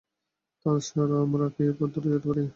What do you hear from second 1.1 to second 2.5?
আমরা কি এই পথ ধরে যেতে পারি?